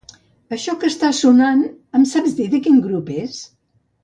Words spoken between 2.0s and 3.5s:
em saps dir de quin grup és?